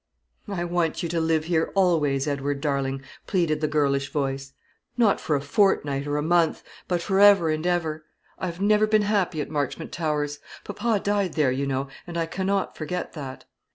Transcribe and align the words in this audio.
"I 0.47 0.63
want 0.65 1.03
you 1.03 1.09
to 1.09 1.21
live 1.21 1.45
here 1.45 1.71
always, 1.75 2.25
Edward 2.25 2.59
darling," 2.59 3.03
pleaded 3.27 3.61
the 3.61 3.67
girlish 3.67 4.11
voice. 4.11 4.51
"Not 4.97 5.21
for 5.21 5.35
a 5.35 5.41
fortnight 5.41 6.07
or 6.07 6.17
a 6.17 6.23
month, 6.23 6.63
but 6.87 7.03
for 7.03 7.19
ever 7.19 7.51
and 7.51 7.67
ever. 7.67 8.05
I 8.39 8.47
have 8.47 8.59
never 8.59 8.87
been 8.87 9.03
happy 9.03 9.41
at 9.41 9.51
Marchmont 9.51 9.91
Towers. 9.91 10.39
Papa 10.63 10.99
died 11.03 11.35
there, 11.35 11.51
you 11.51 11.67
know, 11.67 11.87
and 12.07 12.17
I 12.17 12.25
cannot 12.25 12.75
forget 12.75 13.13
that. 13.13 13.45